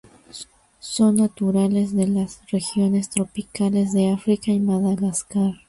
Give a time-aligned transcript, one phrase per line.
[0.79, 5.51] Son naturales de las regiones tropicales de África y Madagascar.